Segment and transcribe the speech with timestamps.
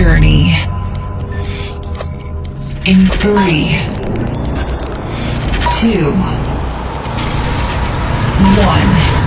[0.00, 0.54] journey.
[2.86, 3.76] In three,
[5.76, 6.16] two,
[8.56, 9.20] one.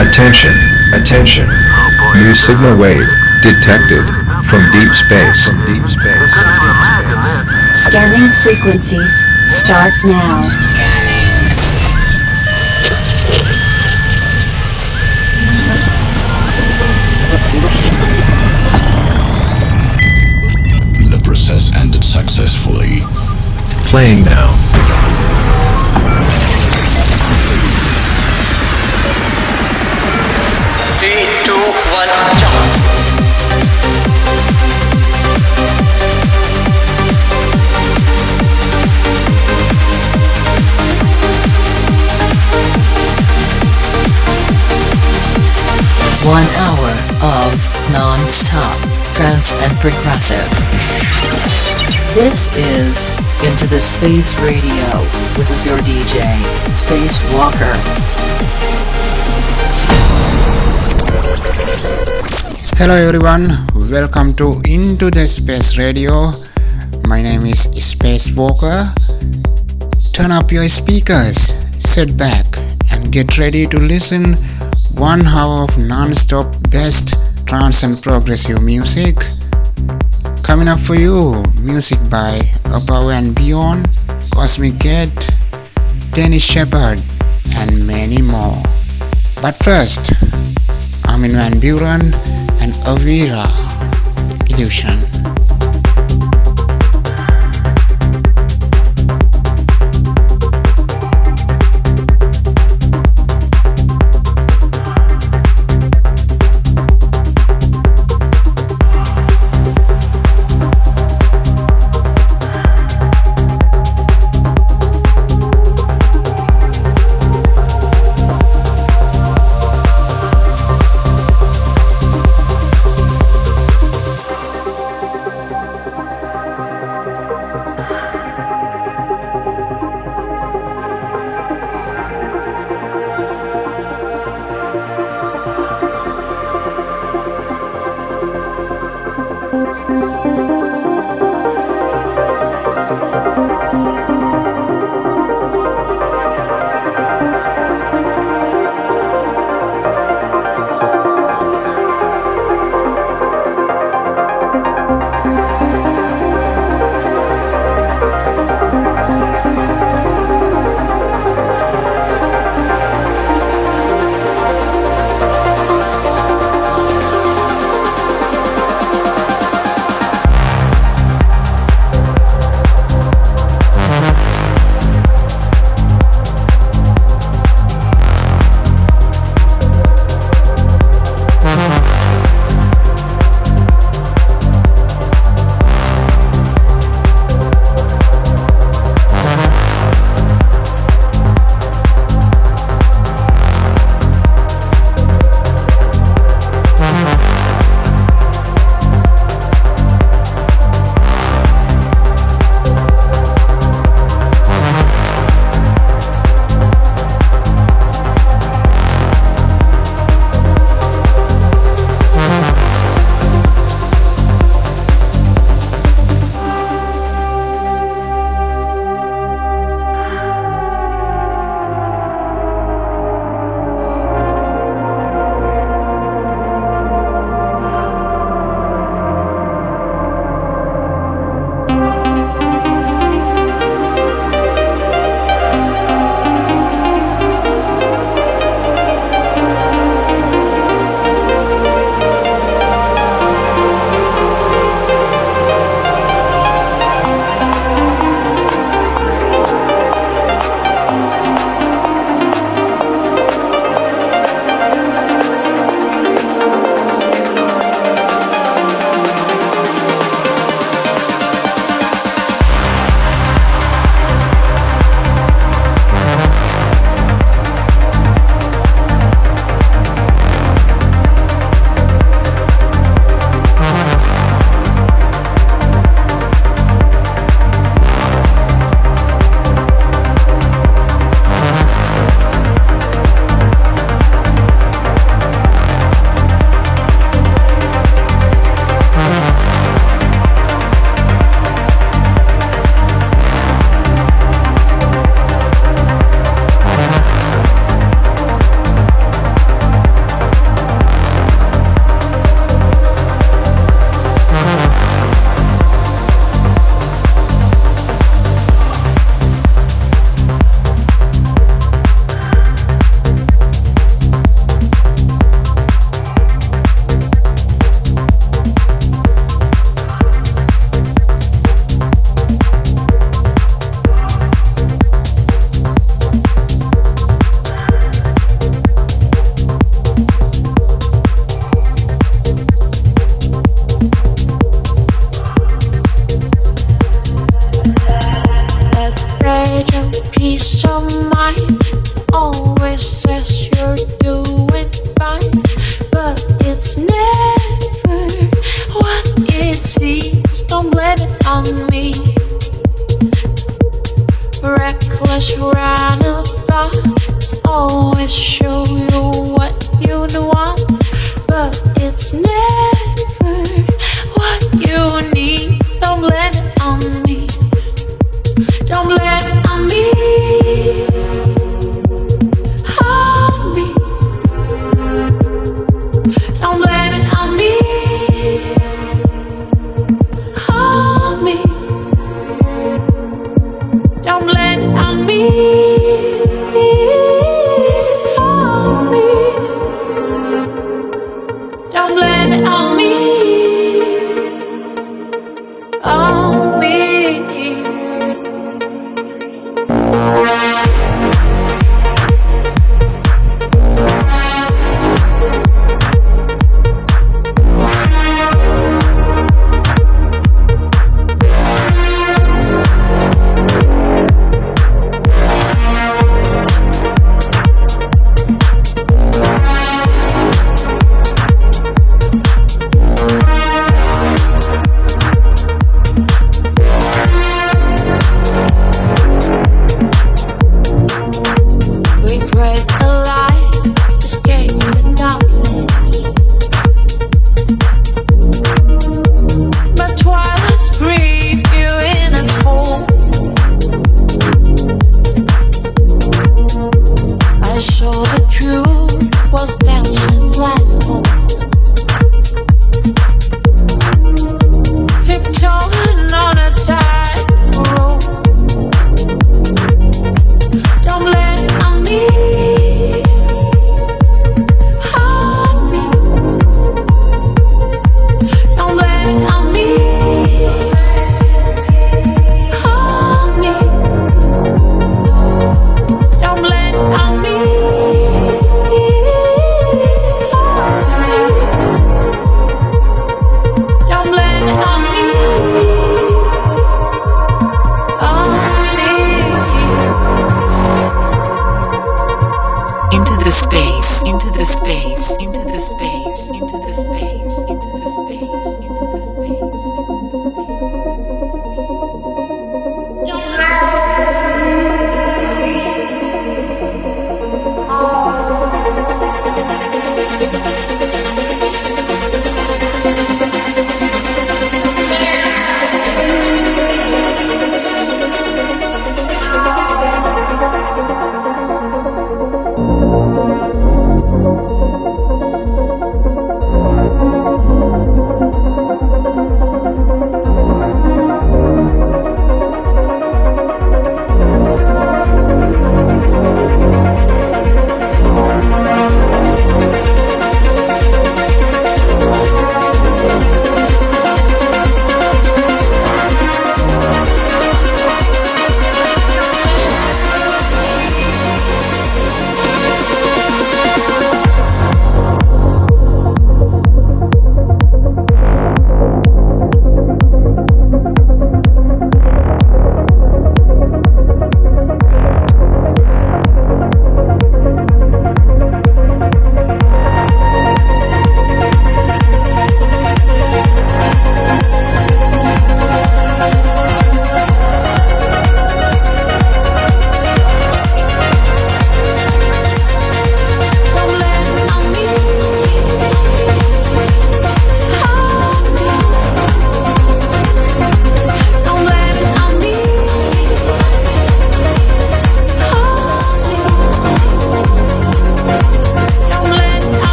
[0.00, 0.52] Attention,
[0.94, 1.46] attention.
[2.16, 3.06] New signal wave
[3.44, 4.02] detected
[4.50, 5.46] from deep space.
[5.46, 6.61] From deep space.
[7.92, 9.12] Scanning frequencies
[9.50, 10.40] starts now.
[21.10, 23.00] The process ended successfully.
[23.90, 24.61] Playing now.
[46.24, 47.50] One hour of
[47.90, 48.78] non-stop
[49.16, 50.46] trance and progressive.
[52.14, 53.10] This is
[53.42, 55.02] Into the Space Radio
[55.36, 56.22] with your DJ,
[56.70, 57.74] Spacewalker.
[62.78, 63.50] Hello everyone,
[63.90, 66.34] welcome to Into the Space Radio.
[67.08, 68.94] My name is Spacewalker.
[70.12, 72.46] Turn up your speakers, sit back,
[72.92, 74.36] and get ready to listen
[75.02, 77.14] one hour of non-stop best
[77.44, 79.16] trance and progressive music.
[80.44, 83.90] Coming up for you, music by Above and Beyond,
[84.30, 85.26] Cosmic Gate,
[86.12, 87.02] Dennis Sheperd,
[87.56, 88.62] and many more.
[89.42, 90.12] But first,
[91.08, 92.14] Armin van Buuren
[92.62, 93.50] and Avira
[94.52, 95.11] Illusion.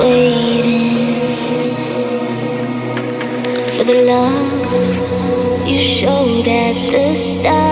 [0.00, 1.20] waiting
[3.74, 7.69] for the love you showed at the start.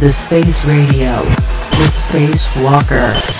[0.00, 1.20] the Space Radio
[1.78, 3.39] with Space Walker.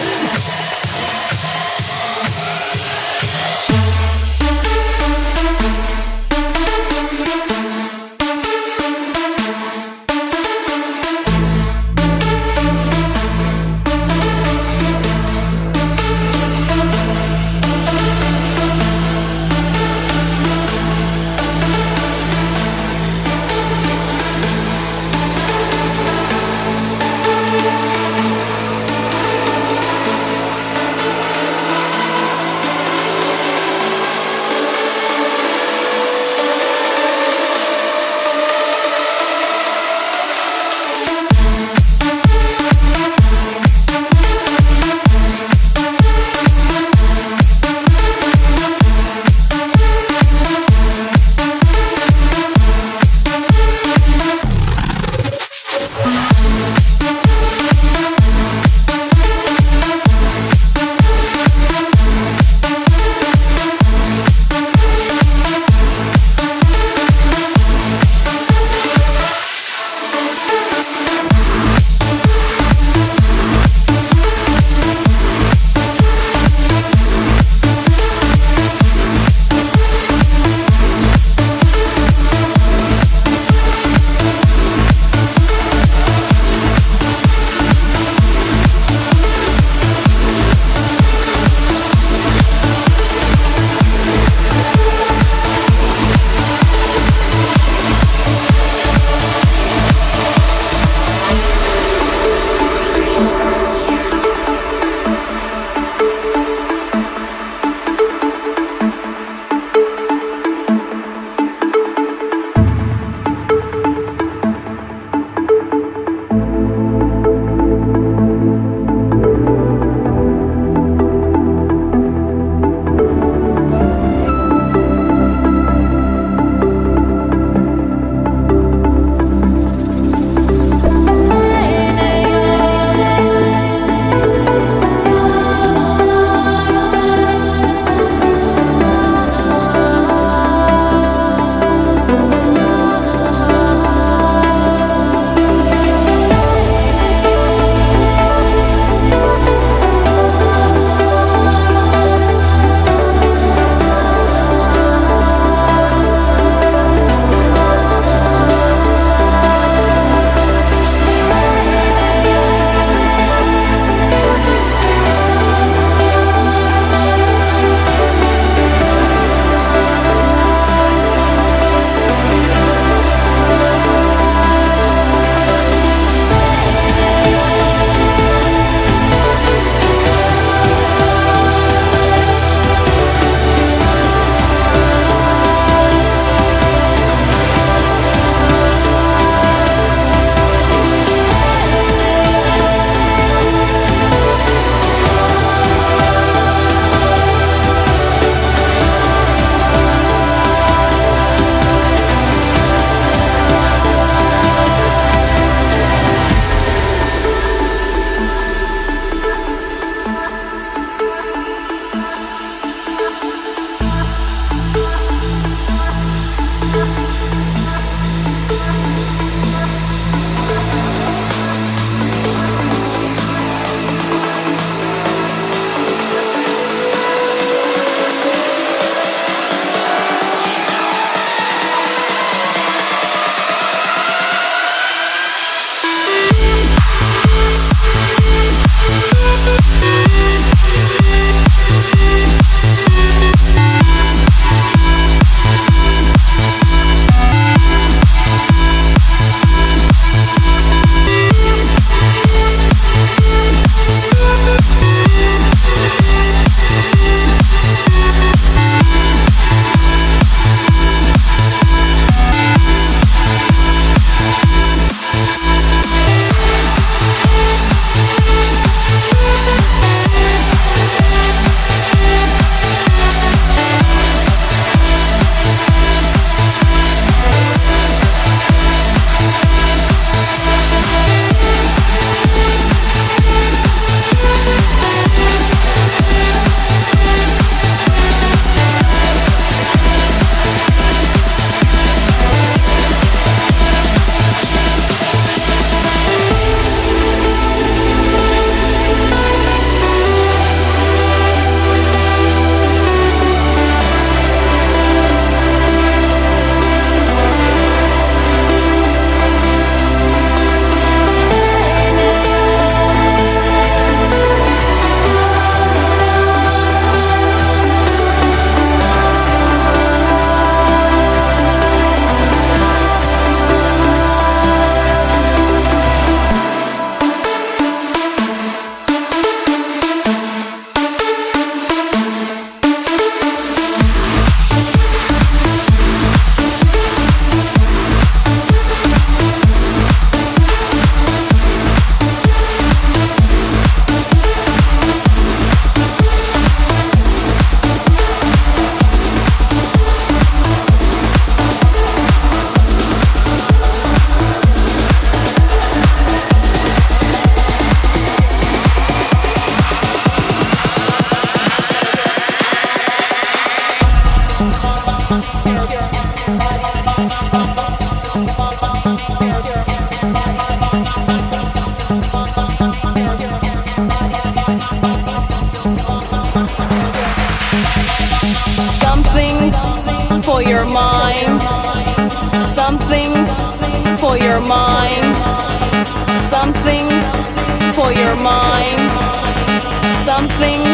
[390.40, 390.64] Something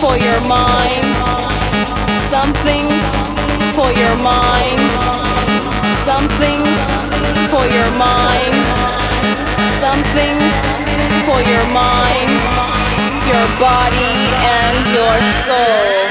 [0.00, 1.04] for your mind.
[2.26, 2.86] Something
[3.78, 4.80] for your mind.
[6.02, 6.58] Something
[7.52, 8.54] for your mind.
[9.78, 10.34] Something
[11.22, 12.30] for your mind,
[13.30, 16.09] your body, and your soul.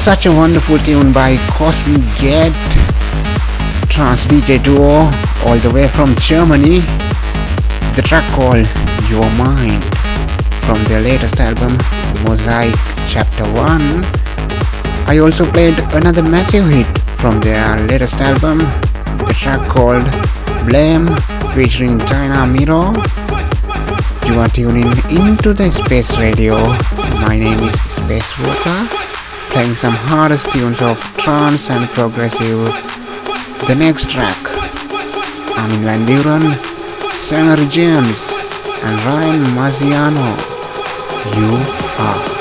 [0.00, 2.56] Such a wonderful tune by Cosmic Gate,
[3.90, 5.12] Trance DJ Duo,
[5.44, 6.80] all the way from Germany.
[7.94, 8.66] The track called
[9.10, 9.84] Your Mind
[10.64, 11.76] from their latest album
[12.24, 12.74] Mosaiik
[13.08, 15.06] Chapter 1.
[15.06, 16.88] I also played another massive hit
[17.20, 18.58] from their latest album,
[19.28, 20.08] the track called
[20.64, 21.06] Blame
[21.52, 22.94] featuring China Miro.
[24.26, 26.56] You are tuning into the Space Radio.
[27.20, 29.09] My name is Spacewalker,
[29.50, 32.66] playing some hardest tunes of trance and progressive.
[33.66, 34.38] The next track,
[35.58, 36.54] Armin van Buuren,
[37.12, 38.30] Sunnery James,
[38.84, 40.30] and Ryan Marciano.
[41.36, 41.56] You
[41.98, 42.39] are.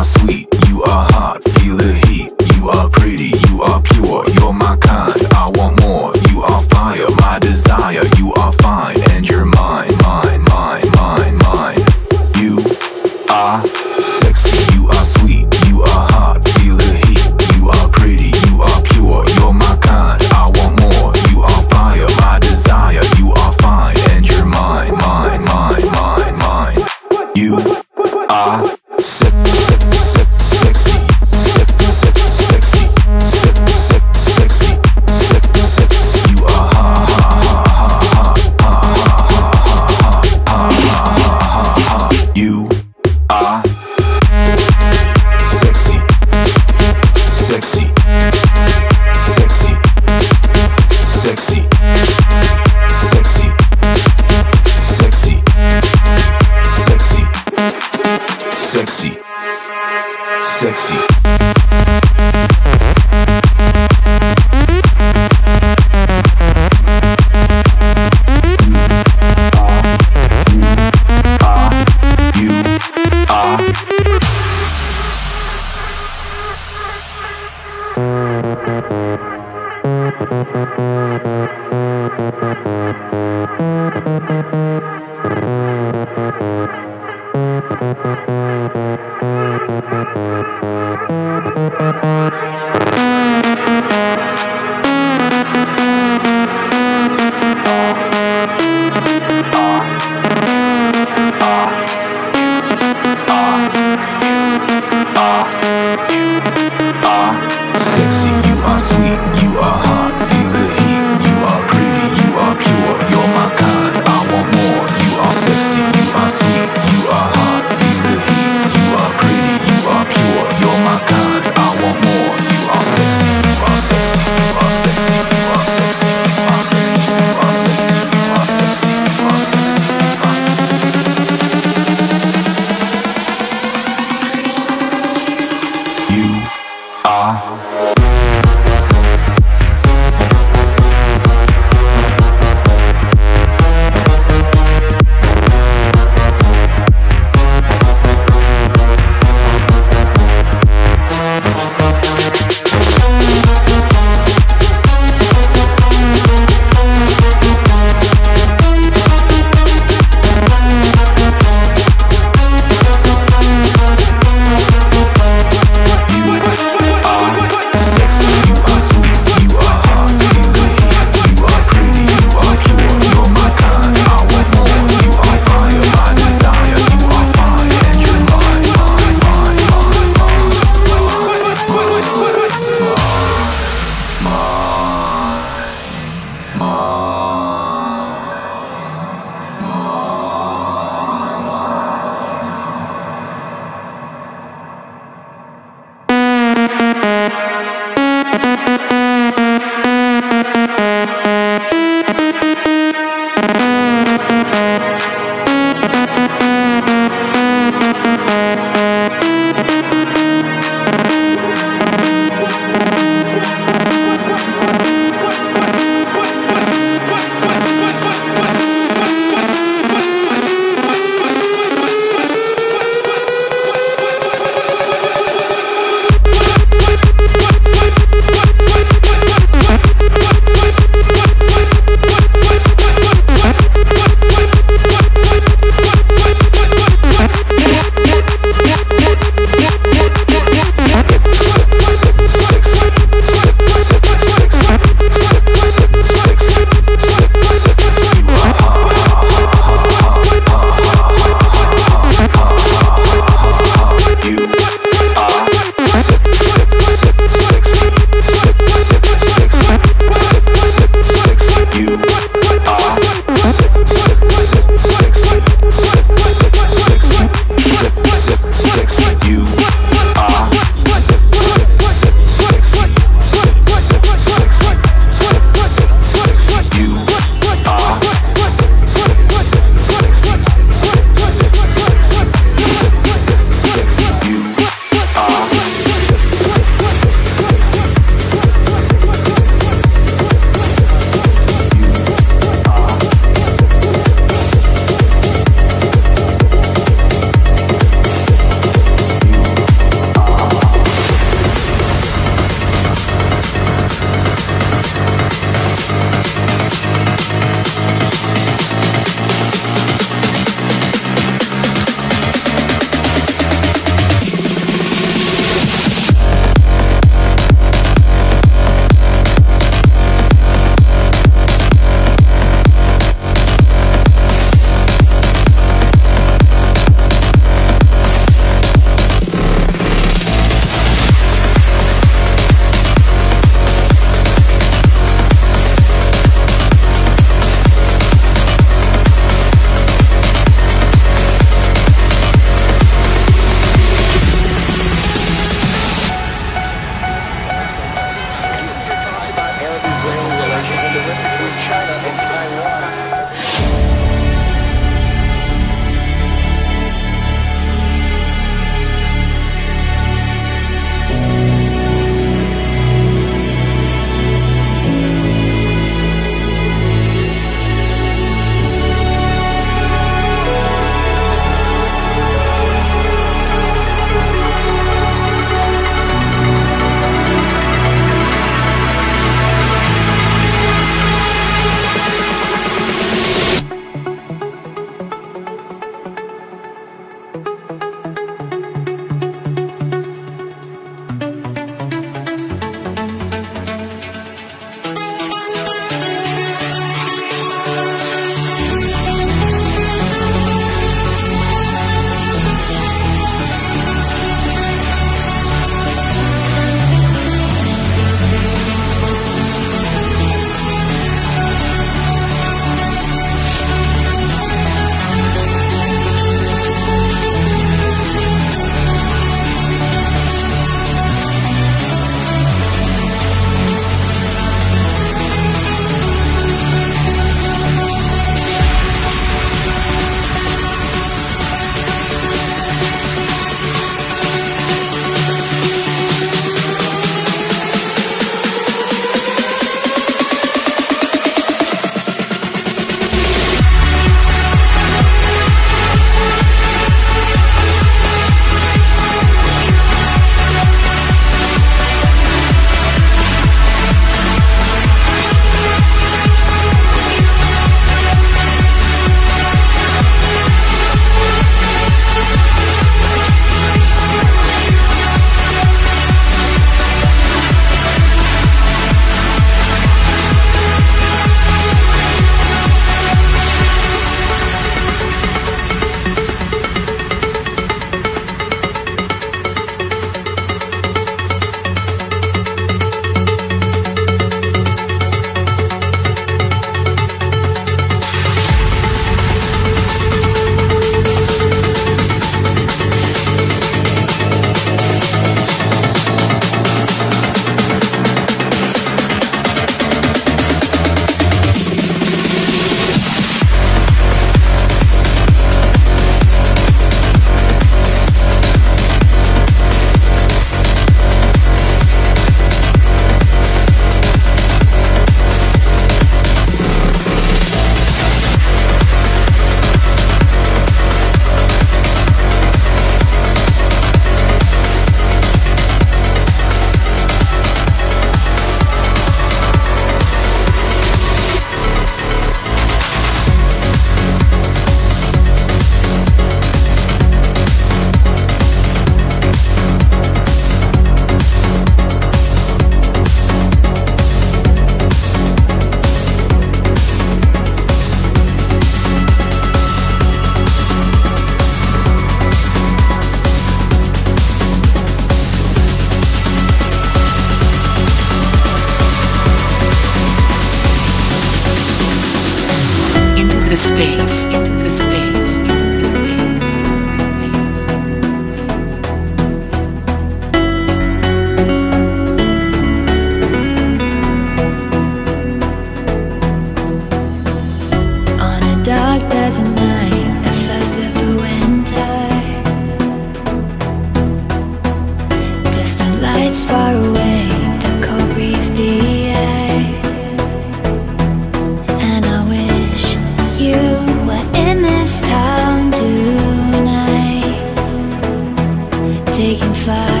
[599.71, 600.00] Taking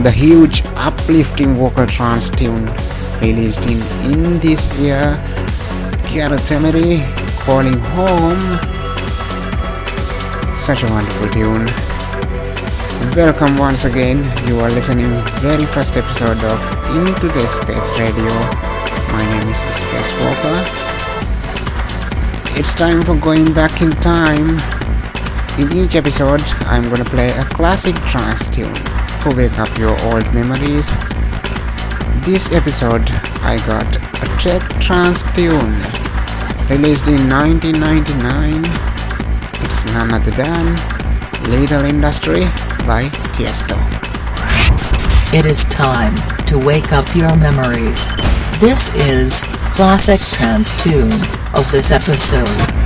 [0.00, 2.64] Another huge uplifting vocal trance tune
[3.20, 3.76] released in,
[4.10, 5.20] in this year.
[6.08, 7.04] Gareth Emery
[7.44, 8.40] calling home.
[10.56, 11.66] Such a wonderful tune.
[13.14, 14.24] Welcome once again.
[14.48, 15.10] You are listening
[15.42, 16.58] very first episode of
[16.96, 18.32] Into the Space Radio.
[19.12, 20.56] My name is Space Walker.
[22.58, 24.58] It's time for going back in time.
[25.58, 30.24] In each episode, I'm gonna play a classic trance tune for wake up your old
[30.32, 30.88] memories.
[32.24, 33.02] This episode,
[33.42, 35.76] I got a Czech trance tune
[36.70, 38.64] released in 1999.
[39.62, 40.74] It's none other than
[41.50, 42.44] Lethal Industry
[42.86, 43.76] by Tiesto.
[45.34, 46.16] It is time
[46.46, 48.08] to wake up your memories.
[48.58, 49.42] This is
[49.76, 51.12] classic trance tune
[51.52, 52.79] of this episode.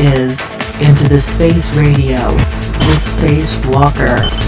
[0.00, 4.43] Is Into the Space Radio with Spacewalker.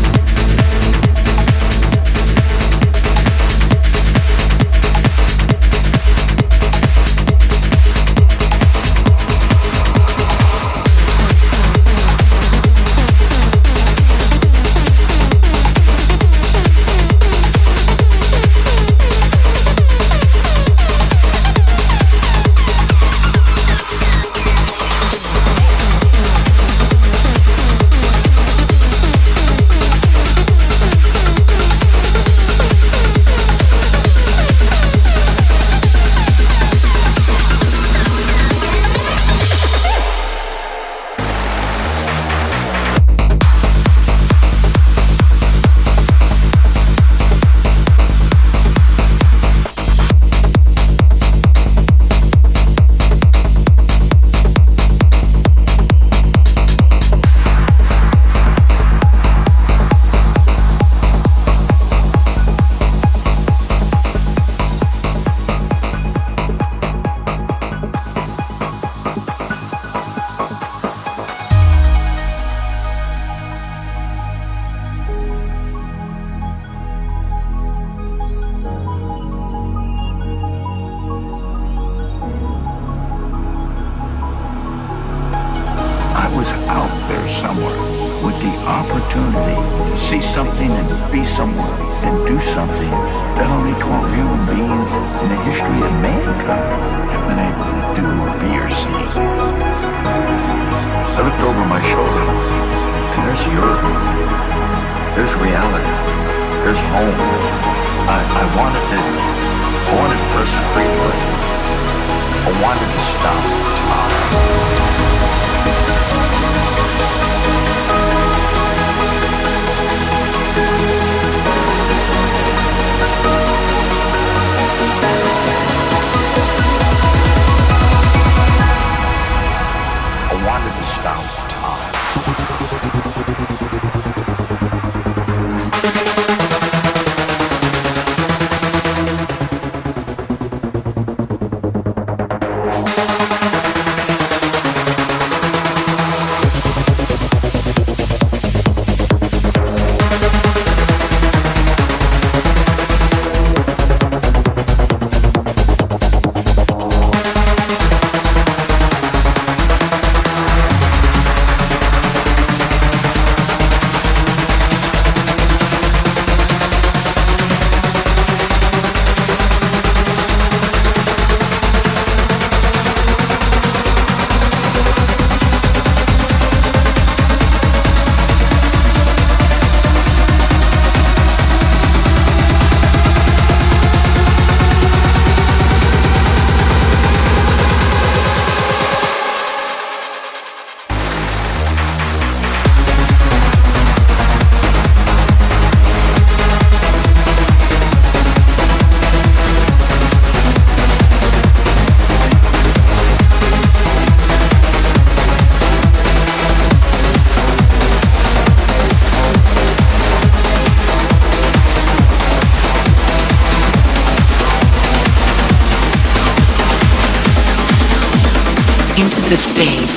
[219.37, 219.96] space.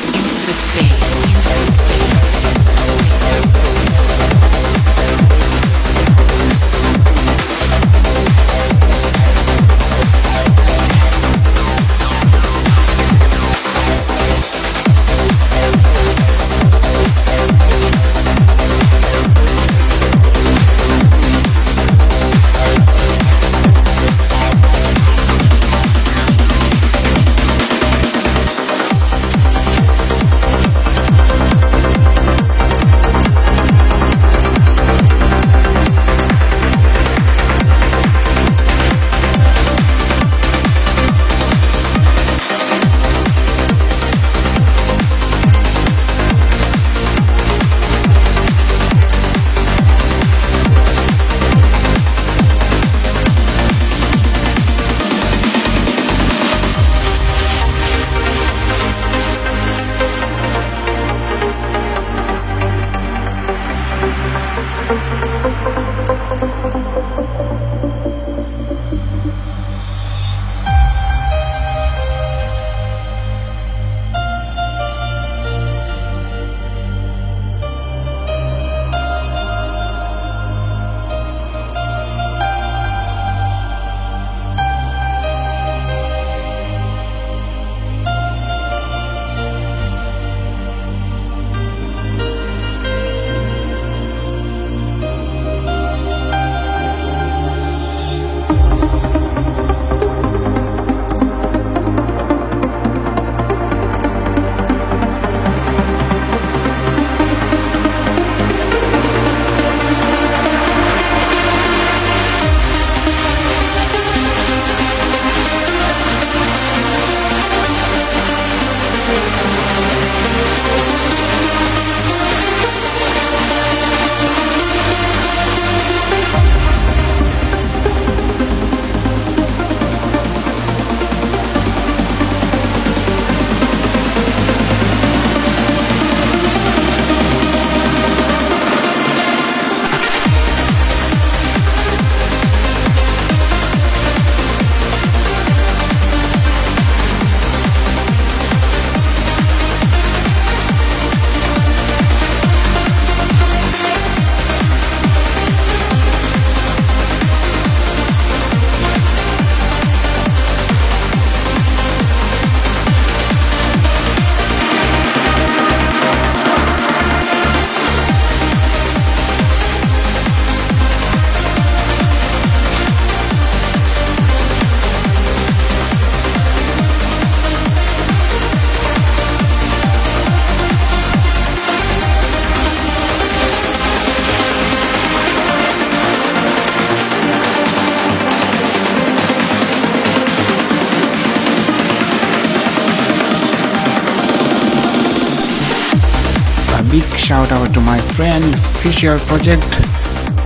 [198.20, 199.64] Friend Fisher Project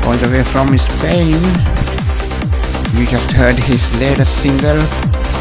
[0.06, 1.42] all the way from Spain.
[2.94, 4.78] You just heard his latest single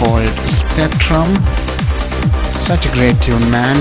[0.01, 1.28] called Spectrum.
[2.57, 3.76] Such a great tune, man.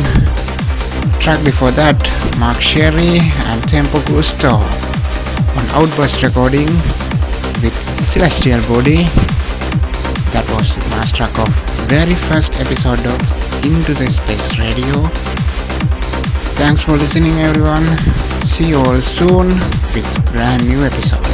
[1.23, 1.95] Track before that,
[2.43, 4.59] Mark Sherry and Tempo Giusto
[5.55, 6.67] on Outburst recording
[7.63, 9.07] with Celestial Body.
[10.35, 11.55] That was the last track of
[11.87, 15.07] very first episode of Into the Space Radio.
[16.59, 17.87] Thanks for listening everyone.
[18.41, 19.49] See you all soon
[19.93, 21.30] with brand new episode.